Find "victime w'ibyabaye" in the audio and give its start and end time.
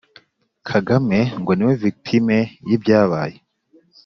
1.83-3.37